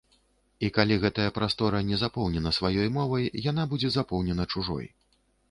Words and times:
І 0.67 0.69
калі 0.77 0.95
гэтая 1.03 1.33
прастора 1.35 1.81
не 1.89 1.99
запоўнена 2.05 2.55
сваёй 2.59 2.89
мовай, 2.97 3.29
яна 3.51 3.67
будзе 3.75 3.93
запоўнена 3.99 4.51
чужой. 4.57 4.91